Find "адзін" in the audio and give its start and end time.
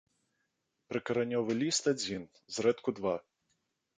1.93-2.21